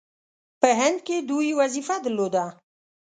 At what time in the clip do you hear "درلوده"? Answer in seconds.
2.05-2.45